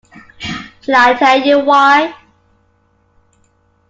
[0.81, 2.15] Shall I tell you why?